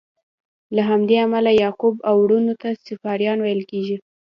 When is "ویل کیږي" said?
3.41-3.97